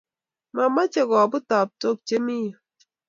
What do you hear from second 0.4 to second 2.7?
Mameche koput taptok che mi yu